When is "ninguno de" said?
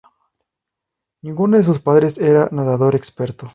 1.21-1.63